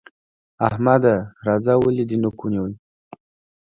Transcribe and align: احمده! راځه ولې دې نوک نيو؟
احمده! 0.67 1.15
راځه 1.47 1.73
ولې 1.83 2.03
دې 2.09 2.17
نوک 2.23 2.39
نيو؟ 2.51 2.65